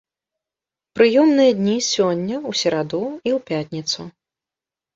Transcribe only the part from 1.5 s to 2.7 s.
дні сёння, у